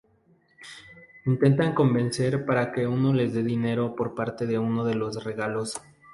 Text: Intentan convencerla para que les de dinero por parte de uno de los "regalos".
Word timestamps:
Intentan 1.27 1.75
convencerla 1.75 2.43
para 2.47 2.71
que 2.71 2.87
les 2.87 3.33
de 3.33 3.43
dinero 3.43 3.95
por 3.95 4.15
parte 4.15 4.47
de 4.47 4.57
uno 4.57 4.83
de 4.83 4.95
los 4.95 5.23
"regalos". 5.23 5.79